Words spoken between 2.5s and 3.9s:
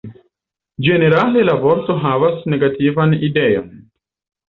negativan ideon.